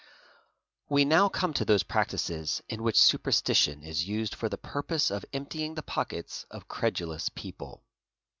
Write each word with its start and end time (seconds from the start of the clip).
We 0.89 1.05
now 1.05 1.29
come 1.29 1.53
to 1.53 1.63
those 1.63 1.83
practices 1.83 2.63
in 2.67 2.81
which 2.81 2.99
superstition 2.99 3.83
is 3.83 4.07
used 4.07 4.33
for 4.33 4.49
the 4.49 4.57
purpose 4.57 5.11
of 5.11 5.25
emptying 5.31 5.75
the 5.75 5.83
pockets 5.83 6.43
of 6.49 6.67
credulous 6.67 7.29
people. 7.29 7.83